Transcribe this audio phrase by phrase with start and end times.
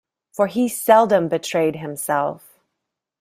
[0.33, 2.59] For he seldom betrayed himself.